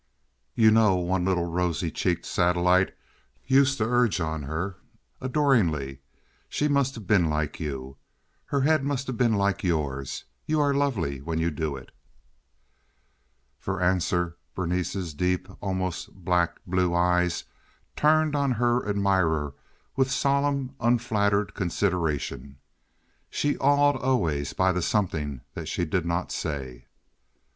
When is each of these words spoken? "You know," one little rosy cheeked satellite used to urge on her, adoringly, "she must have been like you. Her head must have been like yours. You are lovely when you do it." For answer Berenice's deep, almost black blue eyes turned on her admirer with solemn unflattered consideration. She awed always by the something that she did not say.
"You 0.55 0.71
know," 0.71 0.95
one 0.95 1.25
little 1.25 1.45
rosy 1.45 1.91
cheeked 1.91 2.25
satellite 2.25 2.95
used 3.45 3.77
to 3.77 3.83
urge 3.85 4.19
on 4.19 4.41
her, 4.41 4.77
adoringly, 5.21 5.99
"she 6.49 6.67
must 6.67 6.95
have 6.95 7.05
been 7.05 7.29
like 7.29 7.59
you. 7.59 7.97
Her 8.45 8.61
head 8.61 8.83
must 8.83 9.05
have 9.05 9.15
been 9.15 9.33
like 9.35 9.63
yours. 9.63 10.23
You 10.47 10.59
are 10.59 10.73
lovely 10.73 11.19
when 11.21 11.37
you 11.37 11.51
do 11.51 11.75
it." 11.75 11.91
For 13.59 13.79
answer 13.79 14.37
Berenice's 14.55 15.13
deep, 15.13 15.47
almost 15.61 16.11
black 16.15 16.55
blue 16.65 16.95
eyes 16.95 17.43
turned 17.95 18.35
on 18.35 18.53
her 18.53 18.83
admirer 18.89 19.53
with 19.95 20.09
solemn 20.09 20.73
unflattered 20.79 21.53
consideration. 21.53 22.57
She 23.29 23.55
awed 23.59 23.97
always 23.97 24.53
by 24.53 24.71
the 24.71 24.81
something 24.81 25.41
that 25.53 25.67
she 25.67 25.85
did 25.85 26.07
not 26.07 26.31
say. 26.31 26.87